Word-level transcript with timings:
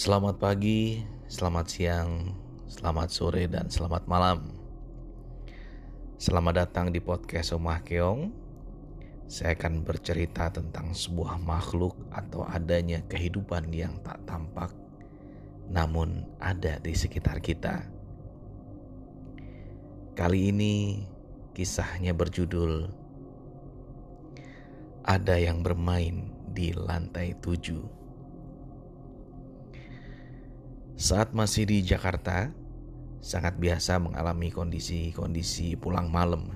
Selamat 0.00 0.40
pagi, 0.40 1.04
selamat 1.28 1.66
siang, 1.68 2.32
selamat 2.72 3.08
sore, 3.12 3.44
dan 3.52 3.68
selamat 3.68 4.08
malam. 4.08 4.48
Selamat 6.16 6.64
datang 6.64 6.88
di 6.88 7.04
podcast 7.04 7.52
Omah 7.52 7.84
Keong. 7.84 8.32
Saya 9.28 9.52
akan 9.52 9.84
bercerita 9.84 10.48
tentang 10.48 10.96
sebuah 10.96 11.36
makhluk 11.44 12.00
atau 12.16 12.48
adanya 12.48 13.04
kehidupan 13.12 13.68
yang 13.76 14.00
tak 14.00 14.24
tampak, 14.24 14.72
namun 15.68 16.24
ada 16.40 16.80
di 16.80 16.96
sekitar 16.96 17.44
kita. 17.44 17.84
Kali 20.16 20.48
ini 20.48 21.04
kisahnya 21.52 22.16
berjudul 22.16 22.88
"Ada 25.04 25.36
yang 25.44 25.60
bermain 25.60 26.32
di 26.48 26.72
lantai 26.72 27.36
tujuh". 27.36 27.99
Saat 31.00 31.32
masih 31.32 31.64
di 31.64 31.80
Jakarta, 31.80 32.52
sangat 33.24 33.56
biasa 33.56 33.96
mengalami 33.96 34.52
kondisi-kondisi 34.52 35.72
pulang 35.80 36.12
malam 36.12 36.52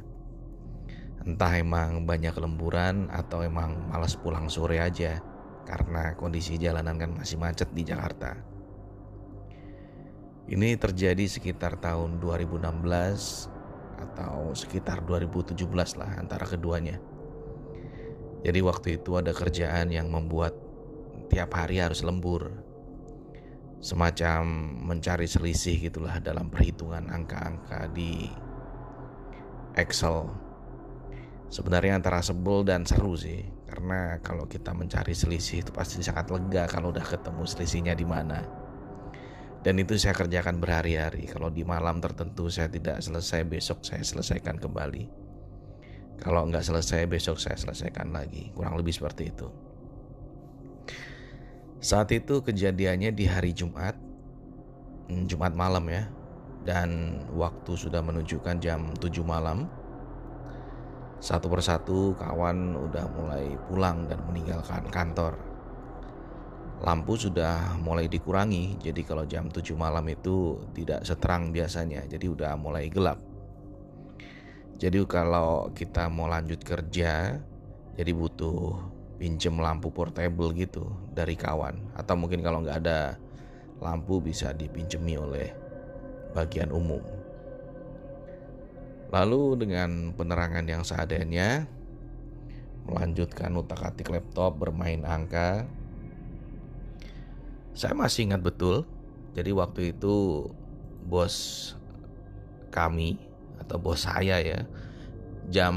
Entah 1.24 1.56
emang 1.56 2.04
banyak 2.04 2.36
lemburan 2.36 3.08
atau 3.08 3.40
emang 3.40 3.88
malas 3.88 4.12
pulang 4.20 4.52
sore 4.52 4.84
aja 4.84 5.24
karena 5.64 6.12
kondisi 6.20 6.60
jalanan 6.60 7.00
kan 7.00 7.16
masih 7.16 7.40
macet 7.40 7.72
di 7.72 7.88
Jakarta. 7.88 8.36
Ini 10.52 10.76
terjadi 10.76 11.24
sekitar 11.24 11.80
tahun 11.80 12.20
2016 12.20 13.48
atau 13.96 14.52
sekitar 14.52 15.08
2017 15.08 15.56
lah 15.96 16.20
antara 16.20 16.44
keduanya. 16.44 17.00
Jadi 18.44 18.60
waktu 18.60 19.00
itu 19.00 19.16
ada 19.16 19.32
kerjaan 19.32 19.88
yang 19.88 20.12
membuat 20.12 20.52
tiap 21.32 21.56
hari 21.56 21.80
harus 21.80 22.04
lembur. 22.04 22.73
Semacam 23.84 24.48
mencari 24.80 25.28
selisih 25.28 25.76
gitulah 25.76 26.16
dalam 26.16 26.48
perhitungan 26.48 27.04
angka-angka 27.04 27.84
di 27.92 28.32
Excel. 29.76 30.24
Sebenarnya 31.52 32.00
antara 32.00 32.24
sebel 32.24 32.64
dan 32.64 32.88
seru 32.88 33.12
sih 33.12 33.44
karena 33.68 34.24
kalau 34.24 34.48
kita 34.48 34.72
mencari 34.72 35.12
selisih 35.12 35.60
itu 35.60 35.68
pasti 35.68 36.00
sangat 36.00 36.32
lega 36.32 36.64
kalau 36.64 36.96
udah 36.96 37.04
ketemu 37.04 37.44
selisihnya 37.44 37.92
di 37.92 38.08
mana. 38.08 38.40
Dan 39.60 39.76
itu 39.76 40.00
saya 40.00 40.16
kerjakan 40.16 40.64
berhari-hari. 40.64 41.28
Kalau 41.28 41.52
di 41.52 41.60
malam 41.60 42.00
tertentu 42.00 42.48
saya 42.48 42.72
tidak 42.72 43.04
selesai 43.04 43.44
besok 43.44 43.84
saya 43.84 44.00
selesaikan 44.00 44.56
kembali. 44.64 45.04
Kalau 46.24 46.48
nggak 46.48 46.64
selesai 46.64 47.04
besok 47.04 47.36
saya 47.36 47.60
selesaikan 47.60 48.16
lagi. 48.16 48.48
Kurang 48.56 48.80
lebih 48.80 48.96
seperti 48.96 49.28
itu 49.28 49.63
saat 51.84 52.08
itu 52.16 52.40
kejadiannya 52.40 53.12
di 53.12 53.28
hari 53.28 53.52
Jumat 53.52 53.92
hmm, 55.12 55.28
Jumat 55.28 55.52
malam 55.52 55.84
ya 55.92 56.08
dan 56.64 57.20
waktu 57.36 57.76
sudah 57.76 58.00
menunjukkan 58.00 58.56
jam 58.56 58.88
7 58.96 59.20
malam 59.20 59.68
satu 61.20 61.52
persatu 61.52 62.16
kawan 62.16 62.72
udah 62.88 63.04
mulai 63.16 63.56
pulang 63.64 64.04
dan 64.04 64.20
meninggalkan 64.28 64.84
kantor. 64.92 65.40
Lampu 66.84 67.16
sudah 67.16 67.80
mulai 67.80 68.12
dikurangi, 68.12 68.76
jadi 68.76 69.00
kalau 69.08 69.24
jam 69.24 69.48
7 69.48 69.72
malam 69.72 70.04
itu 70.04 70.60
tidak 70.76 71.00
seterang 71.00 71.48
biasanya, 71.48 72.04
jadi 72.04 72.28
udah 72.28 72.52
mulai 72.60 72.92
gelap. 72.92 73.16
Jadi 74.76 75.00
kalau 75.08 75.72
kita 75.72 76.12
mau 76.12 76.28
lanjut 76.28 76.60
kerja, 76.60 77.40
jadi 77.96 78.12
butuh 78.12 78.93
pinjem 79.16 79.54
lampu 79.58 79.90
portable 79.94 80.50
gitu 80.54 80.86
dari 81.14 81.38
kawan. 81.38 81.94
Atau 81.94 82.18
mungkin 82.18 82.42
kalau 82.42 82.62
nggak 82.62 82.78
ada 82.84 83.16
lampu 83.82 84.22
bisa 84.22 84.50
dipinjemi 84.54 85.18
oleh 85.18 85.50
bagian 86.34 86.74
umum. 86.74 87.02
Lalu 89.14 89.62
dengan 89.62 90.10
penerangan 90.10 90.66
yang 90.66 90.82
seadanya, 90.82 91.70
melanjutkan 92.84 93.54
utak-atik 93.54 94.10
laptop 94.10 94.58
bermain 94.58 95.06
angka. 95.06 95.62
Saya 97.74 97.94
masih 97.94 98.30
ingat 98.30 98.42
betul, 98.42 98.86
jadi 99.34 99.50
waktu 99.54 99.94
itu 99.94 100.46
bos 101.06 101.34
kami 102.74 103.18
atau 103.58 103.78
bos 103.78 104.02
saya 104.06 104.42
ya, 104.42 104.66
jam 105.50 105.74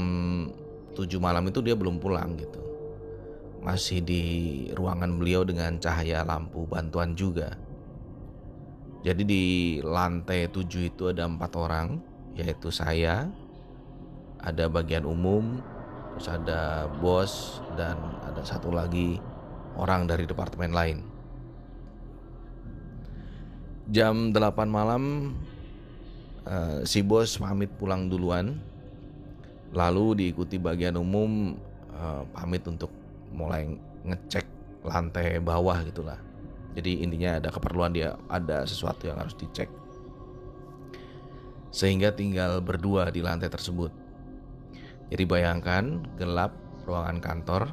7 0.94 1.06
malam 1.22 1.46
itu 1.46 1.62
dia 1.62 1.78
belum 1.78 2.02
pulang 2.02 2.34
gitu. 2.38 2.62
Masih 3.68 4.00
di 4.00 4.22
ruangan 4.72 5.20
beliau 5.20 5.44
dengan 5.44 5.76
cahaya 5.76 6.24
lampu 6.24 6.64
bantuan 6.64 7.12
juga. 7.12 7.52
Jadi 9.04 9.22
di 9.28 9.44
lantai 9.84 10.48
7 10.48 10.88
itu 10.88 11.12
ada 11.12 11.28
empat 11.28 11.52
orang 11.52 12.00
yaitu 12.32 12.72
saya, 12.72 13.28
ada 14.40 14.72
bagian 14.72 15.04
umum, 15.04 15.60
terus 16.16 16.32
ada 16.32 16.88
bos 16.96 17.60
dan 17.76 18.00
ada 18.24 18.40
satu 18.40 18.72
lagi 18.72 19.20
orang 19.76 20.08
dari 20.08 20.24
departemen 20.24 20.72
lain. 20.72 20.98
Jam 23.92 24.32
8 24.32 24.64
malam 24.64 25.36
uh, 26.48 26.80
si 26.88 27.04
bos 27.04 27.36
pamit 27.36 27.68
pulang 27.76 28.08
duluan. 28.08 28.56
Lalu 29.76 30.24
diikuti 30.24 30.56
bagian 30.56 30.96
umum 30.96 31.52
uh, 31.92 32.24
pamit 32.32 32.64
untuk 32.64 32.88
mulai 33.32 33.68
ngecek 34.04 34.46
lantai 34.86 35.40
bawah 35.42 35.82
gitulah. 35.84 36.18
Jadi 36.76 37.02
intinya 37.02 37.42
ada 37.42 37.50
keperluan 37.50 37.92
dia 37.92 38.14
ada 38.30 38.62
sesuatu 38.62 39.08
yang 39.10 39.18
harus 39.18 39.34
dicek 39.34 39.68
sehingga 41.68 42.16
tinggal 42.16 42.64
berdua 42.64 43.12
di 43.12 43.20
lantai 43.20 43.52
tersebut. 43.52 43.92
Jadi 45.08 45.24
bayangkan 45.24 46.04
gelap 46.20 46.52
ruangan 46.84 47.20
kantor 47.20 47.72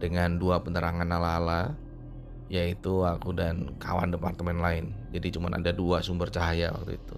dengan 0.00 0.36
dua 0.36 0.60
penerangan 0.60 1.08
ala-ala 1.08 1.76
yaitu 2.52 3.04
aku 3.04 3.32
dan 3.32 3.72
kawan 3.80 4.12
departemen 4.12 4.60
lain. 4.60 4.92
Jadi 5.12 5.32
cuma 5.36 5.48
ada 5.48 5.72
dua 5.72 6.04
sumber 6.04 6.28
cahaya 6.28 6.72
waktu 6.76 7.00
itu. 7.00 7.16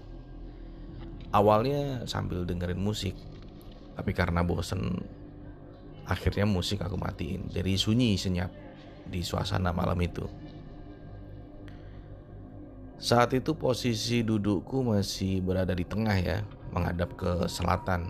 Awalnya 1.34 2.06
sambil 2.06 2.46
dengerin 2.46 2.78
musik, 2.78 3.18
tapi 3.98 4.14
karena 4.14 4.46
bosen 4.46 5.02
akhirnya 6.06 6.46
musik 6.46 6.82
aku 6.82 6.94
matiin. 6.98 7.50
Jadi 7.50 7.74
sunyi 7.74 8.14
senyap 8.14 8.50
di 9.06 9.22
suasana 9.22 9.70
malam 9.74 9.98
itu. 10.02 10.26
Saat 12.96 13.36
itu 13.36 13.52
posisi 13.52 14.24
dudukku 14.24 14.80
masih 14.80 15.44
berada 15.44 15.76
di 15.76 15.84
tengah 15.84 16.16
ya, 16.16 16.38
menghadap 16.72 17.12
ke 17.14 17.44
selatan. 17.44 18.08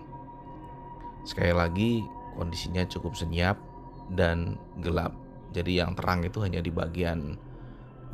Sekali 1.26 1.50
lagi 1.50 1.90
kondisinya 2.38 2.86
cukup 2.86 3.18
senyap 3.18 3.58
dan 4.14 4.54
gelap. 4.78 5.10
Jadi 5.50 5.82
yang 5.82 5.98
terang 5.98 6.22
itu 6.22 6.38
hanya 6.38 6.62
di 6.62 6.70
bagian 6.70 7.34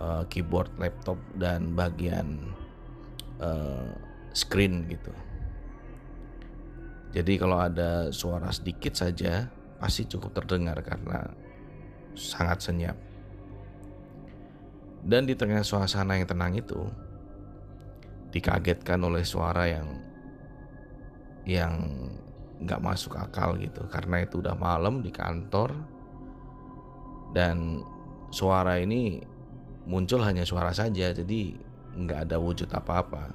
uh, 0.00 0.24
keyboard 0.32 0.72
laptop 0.80 1.20
dan 1.36 1.76
bagian 1.76 2.56
uh, 3.42 3.92
screen 4.32 4.88
gitu. 4.88 5.12
Jadi 7.12 7.36
kalau 7.36 7.60
ada 7.60 8.08
suara 8.08 8.48
sedikit 8.48 8.96
saja 8.96 9.52
pasti 9.82 10.06
cukup 10.06 10.30
terdengar 10.38 10.78
karena 10.86 11.26
sangat 12.14 12.62
senyap. 12.62 12.94
Dan 15.02 15.26
di 15.26 15.34
tengah 15.34 15.66
suasana 15.66 16.14
yang 16.14 16.30
tenang 16.30 16.54
itu, 16.54 16.78
dikagetkan 18.30 19.02
oleh 19.02 19.26
suara 19.26 19.66
yang 19.66 19.98
yang 21.42 21.74
nggak 22.62 22.78
masuk 22.78 23.18
akal 23.18 23.58
gitu. 23.58 23.82
Karena 23.90 24.22
itu 24.22 24.38
udah 24.38 24.54
malam 24.54 25.02
di 25.02 25.10
kantor 25.10 25.74
dan 27.34 27.82
suara 28.30 28.78
ini 28.78 29.18
muncul 29.82 30.22
hanya 30.22 30.46
suara 30.46 30.70
saja 30.70 31.10
jadi 31.10 31.58
nggak 31.98 32.30
ada 32.30 32.38
wujud 32.38 32.70
apa-apa. 32.70 33.34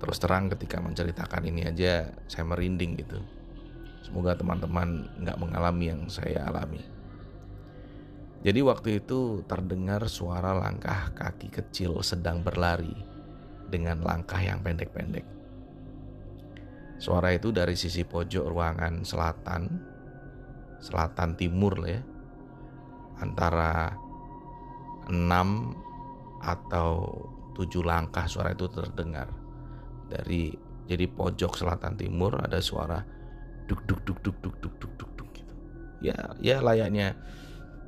Terus 0.00 0.16
terang 0.16 0.48
ketika 0.48 0.80
menceritakan 0.80 1.44
ini 1.44 1.68
aja 1.68 2.08
saya 2.24 2.48
merinding 2.48 2.96
gitu 2.96 3.20
semoga 4.00 4.36
teman-teman 4.36 5.08
nggak 5.20 5.38
mengalami 5.40 5.92
yang 5.92 6.02
saya 6.08 6.48
alami 6.48 6.80
jadi 8.40 8.64
waktu 8.64 9.04
itu 9.04 9.44
terdengar 9.44 10.08
suara 10.08 10.56
langkah 10.56 11.12
kaki 11.12 11.52
kecil 11.52 12.00
sedang 12.00 12.40
berlari 12.40 12.96
dengan 13.68 14.00
langkah 14.00 14.40
yang 14.40 14.64
pendek-pendek. 14.64 15.28
Suara 16.96 17.36
itu 17.36 17.52
dari 17.52 17.76
sisi 17.76 18.00
pojok 18.00 18.48
ruangan 18.48 19.04
selatan, 19.04 19.68
selatan 20.80 21.36
timur 21.36 21.84
ya, 21.84 22.00
antara 23.20 23.92
enam 25.12 25.76
atau 26.40 27.20
tujuh 27.52 27.84
langkah 27.84 28.24
suara 28.24 28.56
itu 28.56 28.72
terdengar 28.72 29.28
dari 30.08 30.56
jadi 30.88 31.04
pojok 31.12 31.60
selatan 31.60 32.00
timur 32.00 32.40
ada 32.40 32.56
suara 32.64 33.04
duk 33.70 33.86
duk 33.86 34.02
duk 34.02 34.18
duk 34.18 34.36
duk 34.42 34.56
duk 34.58 34.74
duk 34.82 34.92
duk, 34.98 35.10
duk 35.14 35.28
gitu. 35.30 35.54
Ya, 36.02 36.18
ya 36.42 36.58
layaknya 36.58 37.14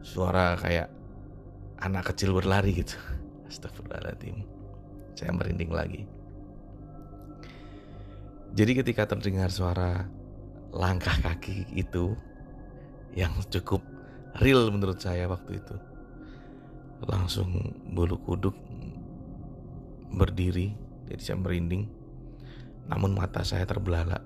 suara 0.06 0.54
kayak 0.54 0.94
anak 1.82 2.14
kecil 2.14 2.38
berlari 2.38 2.78
gitu. 2.78 2.94
Astagfirullahaladzim. 3.50 4.46
Saya 5.18 5.34
merinding 5.34 5.74
lagi. 5.74 6.06
Jadi 8.54 8.72
ketika 8.78 9.10
terdengar 9.10 9.50
suara 9.50 10.06
langkah 10.70 11.18
kaki 11.18 11.66
itu 11.74 12.14
yang 13.18 13.34
cukup 13.50 13.82
real 14.38 14.70
menurut 14.70 15.02
saya 15.02 15.26
waktu 15.26 15.58
itu. 15.58 15.76
Langsung 17.02 17.74
bulu 17.90 18.14
kuduk 18.22 18.54
berdiri, 20.14 20.70
jadi 21.10 21.22
saya 21.34 21.38
merinding. 21.42 21.90
Namun 22.86 23.18
mata 23.18 23.42
saya 23.42 23.66
terbelalak 23.66 24.22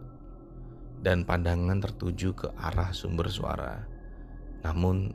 dan 1.07 1.23
pandangan 1.23 1.79
tertuju 1.79 2.35
ke 2.35 2.51
arah 2.59 2.91
sumber 2.91 3.31
suara. 3.31 3.79
Namun 4.67 5.15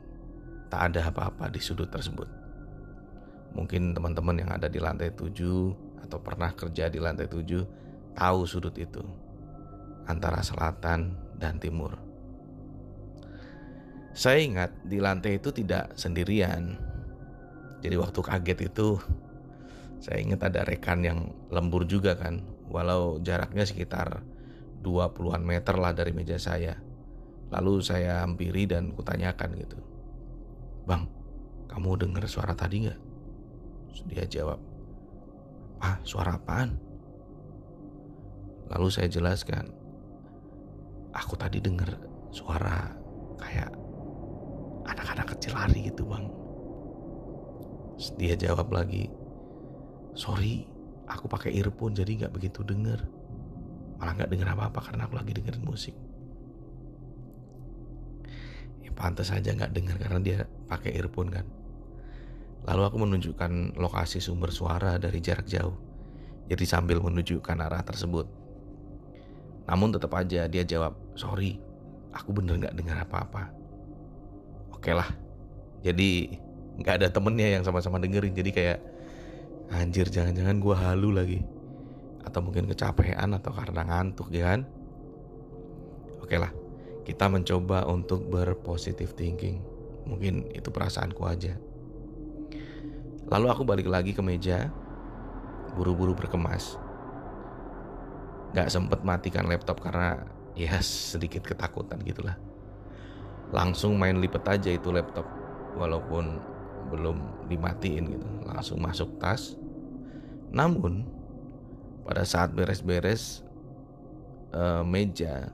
tak 0.72 0.88
ada 0.96 1.12
apa-apa 1.12 1.52
di 1.52 1.60
sudut 1.60 1.92
tersebut. 1.92 2.24
Mungkin 3.52 3.92
teman-teman 3.92 4.40
yang 4.40 4.48
ada 4.56 4.72
di 4.72 4.80
lantai 4.80 5.12
tujuh 5.12 5.76
atau 6.00 6.16
pernah 6.16 6.48
kerja 6.56 6.88
di 6.88 6.96
lantai 6.96 7.28
tujuh 7.28 7.60
tahu 8.16 8.48
sudut 8.48 8.72
itu 8.80 9.04
antara 10.08 10.40
selatan 10.40 11.12
dan 11.36 11.60
timur. 11.60 11.92
Saya 14.16 14.40
ingat 14.40 14.72
di 14.88 14.96
lantai 14.96 15.36
itu 15.36 15.52
tidak 15.52 15.92
sendirian. 16.00 16.72
Jadi 17.84 18.00
waktu 18.00 18.20
kaget 18.24 18.58
itu 18.72 18.96
saya 20.00 20.24
ingat 20.24 20.48
ada 20.48 20.64
rekan 20.64 21.04
yang 21.04 21.36
lembur 21.52 21.84
juga 21.84 22.16
kan, 22.16 22.40
walau 22.72 23.20
jaraknya 23.20 23.68
sekitar 23.68 24.24
20-an 24.82 25.42
meter 25.46 25.78
lah 25.78 25.94
dari 25.94 26.10
meja 26.10 26.36
saya. 26.36 26.76
Lalu 27.54 27.80
saya 27.80 28.26
hampiri 28.26 28.66
dan 28.66 28.90
kutanyakan 28.92 29.54
gitu. 29.56 29.78
Bang, 30.84 31.06
kamu 31.70 31.96
dengar 32.00 32.26
suara 32.26 32.52
tadi 32.52 32.84
nggak? 32.84 33.00
Dia 34.10 34.24
jawab, 34.26 34.58
ah 35.78 36.00
suara 36.02 36.34
apaan? 36.34 36.74
Lalu 38.72 38.88
saya 38.88 39.06
jelaskan, 39.06 39.68
aku 41.12 41.36
tadi 41.36 41.60
dengar 41.60 41.92
suara 42.32 42.88
kayak 43.36 43.68
anak-anak 44.88 45.36
kecil 45.36 45.52
lari 45.54 45.92
gitu 45.92 46.08
bang. 46.08 46.26
Dia 48.16 48.34
jawab 48.34 48.72
lagi, 48.72 49.12
sorry, 50.16 50.66
aku 51.06 51.28
pakai 51.28 51.54
earphone 51.54 51.94
jadi 51.94 52.24
nggak 52.24 52.34
begitu 52.34 52.64
denger. 52.64 53.21
Malah 54.02 54.18
nggak 54.18 54.30
denger 54.34 54.48
apa-apa 54.50 54.82
karena 54.82 55.06
aku 55.06 55.14
lagi 55.14 55.30
dengerin 55.30 55.62
musik. 55.62 55.94
Ya 58.82 58.90
pantas 58.98 59.30
aja 59.30 59.54
nggak 59.54 59.70
denger 59.70 59.96
karena 60.02 60.18
dia 60.18 60.38
pakai 60.66 60.98
earphone 60.98 61.30
kan. 61.30 61.46
Lalu 62.66 62.82
aku 62.82 62.96
menunjukkan 62.98 63.78
lokasi 63.78 64.18
sumber 64.18 64.50
suara 64.50 64.98
dari 64.98 65.22
jarak 65.22 65.46
jauh. 65.46 65.78
Jadi 66.50 66.66
sambil 66.66 66.98
menunjukkan 66.98 67.54
arah 67.62 67.86
tersebut. 67.86 68.26
Namun 69.70 69.94
tetap 69.94 70.10
aja 70.18 70.50
dia 70.50 70.66
jawab, 70.66 70.98
sorry, 71.14 71.62
aku 72.10 72.34
bener 72.34 72.58
gak 72.58 72.74
dengar 72.74 73.06
apa-apa. 73.06 73.54
Oke 74.74 74.90
lah, 74.90 75.06
jadi 75.86 76.42
gak 76.82 76.98
ada 76.98 77.08
temennya 77.14 77.54
yang 77.54 77.62
sama-sama 77.62 78.02
dengerin. 78.02 78.34
Jadi 78.34 78.50
kayak, 78.50 78.78
anjir 79.70 80.10
jangan-jangan 80.10 80.58
gue 80.58 80.74
halu 80.74 81.10
lagi. 81.14 81.40
Atau 82.22 82.40
mungkin 82.40 82.70
kecapean 82.70 83.34
atau 83.34 83.50
karena 83.50 83.82
ngantuk 83.86 84.30
ya 84.30 84.54
kan. 84.54 84.66
Oke 86.22 86.38
lah, 86.38 86.54
kita 87.02 87.26
mencoba 87.26 87.84
untuk 87.90 88.26
berpositif 88.30 89.14
thinking. 89.18 89.60
Mungkin 90.06 90.50
itu 90.54 90.70
perasaanku 90.70 91.22
aja. 91.26 91.58
Lalu 93.26 93.46
aku 93.48 93.62
balik 93.66 93.88
lagi 93.88 94.12
ke 94.14 94.22
meja, 94.22 94.70
buru-buru 95.72 96.12
berkemas 96.12 96.76
nggak 98.52 98.68
sempet 98.68 99.00
matikan 99.00 99.48
laptop 99.48 99.80
karena 99.80 100.20
ya 100.52 100.76
sedikit 100.84 101.40
ketakutan 101.40 101.96
gitulah 102.04 102.36
langsung 103.48 103.96
main 103.96 104.20
lipet 104.20 104.44
aja 104.44 104.68
itu 104.68 104.92
laptop 104.92 105.24
walaupun 105.80 106.36
belum 106.92 107.48
dimatiin 107.48 108.12
gitu 108.12 108.28
langsung 108.44 108.76
masuk 108.84 109.16
tas 109.16 109.56
namun 110.52 111.08
pada 112.02 112.26
saat 112.26 112.54
beres-beres 112.54 113.46
uh, 114.54 114.82
meja 114.82 115.50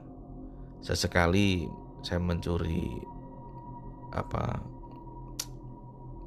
sesekali 0.80 1.68
saya 2.00 2.22
mencuri 2.22 3.02
apa 4.14 4.62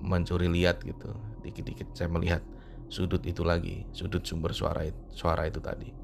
mencuri 0.01 0.50
lihat 0.50 0.83
gitu 0.85 1.13
dikit-dikit 1.41 1.94
saya 1.97 2.09
melihat 2.12 2.44
sudut 2.91 3.23
itu 3.25 3.41
lagi 3.41 3.88
sudut 3.95 4.21
sumber 4.21 4.53
suara 4.53 4.85
suara 5.15 5.47
itu 5.50 5.57
tadi 5.63 6.01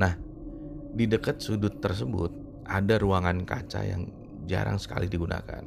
Nah, 0.00 0.16
di 0.96 1.04
dekat 1.04 1.44
sudut 1.44 1.76
tersebut 1.76 2.32
ada 2.64 2.96
ruangan 2.96 3.44
kaca 3.44 3.84
yang 3.84 4.08
jarang 4.48 4.80
sekali 4.80 5.12
digunakan. 5.12 5.60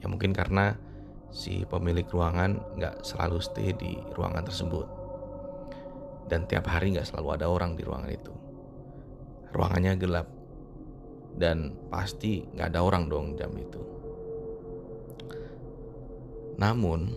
Ya 0.00 0.06
mungkin 0.08 0.32
karena 0.32 0.72
si 1.28 1.68
pemilik 1.68 2.08
ruangan 2.08 2.64
nggak 2.80 3.04
selalu 3.04 3.38
stay 3.44 3.76
di 3.76 4.00
ruangan 4.16 4.48
tersebut. 4.48 4.88
Dan 6.32 6.48
tiap 6.48 6.64
hari 6.64 6.96
nggak 6.96 7.12
selalu 7.12 7.28
ada 7.36 7.52
orang 7.52 7.76
di 7.76 7.84
ruangan 7.84 8.08
itu. 8.08 8.32
Ruangannya 9.52 10.00
gelap 10.00 10.32
dan 11.36 11.76
pasti 11.92 12.40
nggak 12.56 12.72
ada 12.72 12.80
orang 12.80 13.04
dong 13.12 13.36
jam 13.36 13.52
itu. 13.52 13.84
Namun 16.56 17.12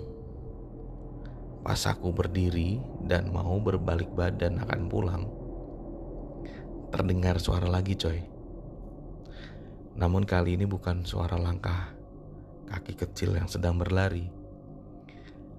pas 1.64 1.80
aku 1.88 2.12
berdiri 2.12 2.76
dan 3.08 3.32
mau 3.32 3.56
berbalik 3.64 4.12
badan 4.12 4.60
akan 4.68 4.82
pulang, 4.92 5.24
terdengar 6.92 7.40
suara 7.40 7.72
lagi 7.72 7.96
coy. 7.96 8.20
Namun 9.96 10.28
kali 10.28 10.60
ini 10.60 10.68
bukan 10.68 11.08
suara 11.08 11.40
langkah 11.40 11.96
kaki 12.68 13.00
kecil 13.00 13.40
yang 13.40 13.48
sedang 13.48 13.80
berlari. 13.80 14.28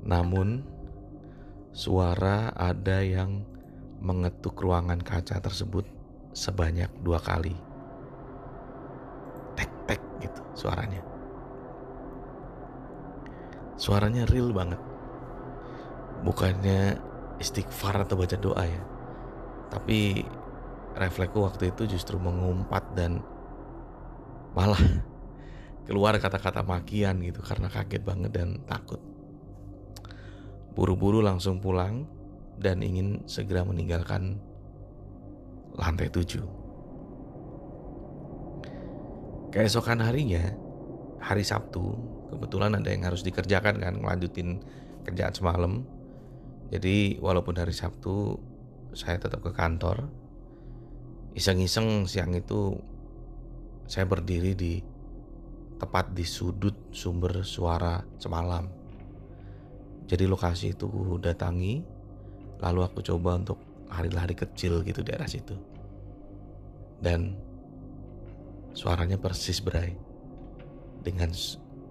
Namun 0.04 0.75
suara 1.76 2.56
ada 2.56 3.04
yang 3.04 3.44
mengetuk 4.00 4.56
ruangan 4.64 4.96
kaca 4.96 5.36
tersebut 5.44 5.84
sebanyak 6.32 6.88
dua 7.04 7.20
kali. 7.20 7.52
Tek-tek 9.60 10.00
gitu 10.24 10.40
suaranya. 10.56 11.04
Suaranya 13.76 14.24
real 14.24 14.56
banget. 14.56 14.80
Bukannya 16.24 16.96
istighfar 17.44 18.08
atau 18.08 18.16
baca 18.16 18.40
doa 18.40 18.64
ya. 18.64 18.82
Tapi 19.68 20.24
refleksku 20.96 21.44
waktu 21.44 21.76
itu 21.76 21.92
justru 21.92 22.16
mengumpat 22.16 22.96
dan 22.96 23.20
malah 24.56 24.80
keluar 25.86 26.16
kata-kata 26.16 26.64
makian 26.64 27.20
gitu 27.20 27.44
karena 27.44 27.68
kaget 27.68 28.00
banget 28.00 28.32
dan 28.32 28.64
takut. 28.64 29.15
Buru-buru 30.76 31.24
langsung 31.24 31.58
pulang 31.58 32.04
dan 32.60 32.84
ingin 32.84 33.24
segera 33.24 33.64
meninggalkan 33.64 34.36
lantai 35.74 36.12
tujuh. 36.12 36.44
Keesokan 39.50 40.04
harinya, 40.04 40.52
hari 41.16 41.40
Sabtu, 41.40 41.96
kebetulan 42.28 42.76
ada 42.76 42.92
yang 42.92 43.08
harus 43.08 43.24
dikerjakan 43.24 43.80
kan, 43.80 43.94
ngelanjutin 44.04 44.60
kerjaan 45.08 45.32
semalam. 45.32 45.72
Jadi 46.68 47.16
walaupun 47.24 47.56
hari 47.56 47.72
Sabtu 47.72 48.36
saya 48.92 49.16
tetap 49.16 49.40
ke 49.40 49.56
kantor, 49.56 50.12
Iseng-iseng 51.36 52.08
siang 52.08 52.32
itu 52.32 52.72
saya 53.84 54.08
berdiri 54.08 54.56
di 54.56 54.80
tepat 55.76 56.16
di 56.16 56.24
sudut 56.24 56.88
sumber 56.96 57.44
suara 57.44 58.00
semalam. 58.16 58.64
Jadi 60.06 60.24
lokasi 60.30 60.78
itu 60.78 60.88
datangi, 61.18 61.82
lalu 62.62 62.80
aku 62.86 63.02
coba 63.02 63.38
untuk 63.38 63.58
lari-lari 63.90 64.38
kecil 64.38 64.82
gitu 64.86 65.02
di 65.02 65.10
daerah 65.10 65.26
situ. 65.26 65.54
Dan 67.02 67.34
suaranya 68.70 69.18
persis 69.18 69.58
berai 69.58 69.94
dengan 71.02 71.30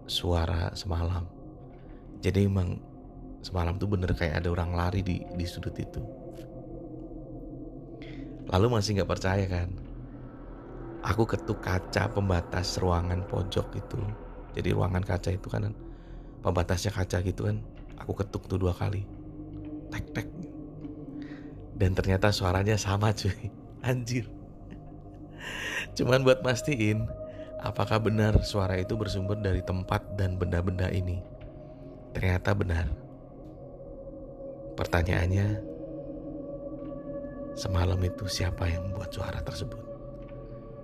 suara 0.07 0.71
semalam. 0.75 1.27
Jadi 2.23 2.47
emang 2.47 2.79
semalam 3.43 3.77
tuh 3.77 3.89
bener 3.91 4.15
kayak 4.15 4.41
ada 4.41 4.49
orang 4.49 4.71
lari 4.73 5.01
di 5.03 5.21
di 5.21 5.45
sudut 5.45 5.75
itu. 5.75 6.01
Lalu 8.49 8.65
masih 8.69 9.01
nggak 9.01 9.11
percaya 9.11 9.45
kan? 9.49 9.69
Aku 11.05 11.25
ketuk 11.29 11.61
kaca 11.61 12.09
pembatas 12.09 12.81
ruangan 12.81 13.25
pojok 13.29 13.77
itu. 13.77 13.99
Jadi 14.57 14.69
ruangan 14.73 15.05
kaca 15.05 15.29
itu 15.33 15.47
kan 15.49 15.73
pembatasnya 16.41 16.93
kaca 16.93 17.21
gitu 17.21 17.49
kan. 17.49 17.61
Aku 18.01 18.11
ketuk 18.17 18.47
tuh 18.49 18.59
dua 18.59 18.75
kali. 18.75 19.07
Tek 19.91 20.05
tek. 20.11 20.27
Dan 21.75 21.91
ternyata 21.95 22.31
suaranya 22.31 22.75
sama 22.75 23.11
cuy. 23.11 23.51
Anjir. 23.87 24.27
Cuman 25.95 26.27
buat 26.27 26.43
mastiin 26.43 27.07
apakah 27.63 27.97
benar 28.03 28.43
suara 28.43 28.75
itu 28.77 28.93
bersumber 28.99 29.39
dari 29.39 29.63
tempat 29.63 30.17
dan 30.19 30.35
benda-benda 30.35 30.91
ini. 30.91 31.23
Ternyata 32.11 32.51
benar. 32.55 32.87
Pertanyaannya, 34.75 35.47
semalam 37.55 37.99
itu 38.03 38.27
siapa 38.27 38.67
yang 38.67 38.91
membuat 38.91 39.11
suara 39.15 39.39
tersebut? 39.39 39.79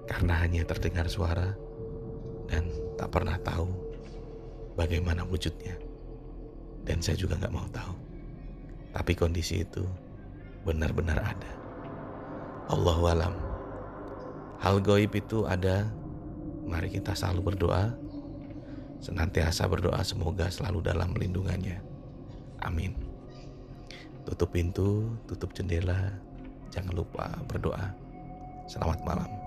Karena 0.08 0.40
hanya 0.44 0.64
terdengar 0.64 1.08
suara 1.12 1.56
dan 2.48 2.68
tak 2.96 3.12
pernah 3.12 3.36
tahu 3.40 3.68
bagaimana 4.76 5.28
wujudnya. 5.28 5.91
Dan 6.86 7.00
saya 7.00 7.18
juga 7.18 7.38
nggak 7.38 7.54
mau 7.54 7.68
tahu. 7.70 7.94
Tapi 8.92 9.12
kondisi 9.16 9.64
itu 9.64 9.86
benar-benar 10.68 11.22
ada. 11.22 11.52
Allahu 12.72 13.04
alam. 13.10 13.34
Hal 14.62 14.78
goib 14.84 15.12
itu 15.18 15.48
ada. 15.50 15.90
Mari 16.68 16.94
kita 16.94 17.18
selalu 17.18 17.54
berdoa. 17.54 17.92
Senantiasa 19.02 19.66
berdoa 19.66 20.06
semoga 20.06 20.46
selalu 20.54 20.86
dalam 20.86 21.18
lindungannya. 21.18 21.82
Amin. 22.62 22.94
Tutup 24.30 24.54
pintu, 24.54 25.18
tutup 25.26 25.50
jendela. 25.58 26.14
Jangan 26.70 26.94
lupa 26.94 27.34
berdoa. 27.50 27.90
Selamat 28.70 29.02
malam. 29.02 29.41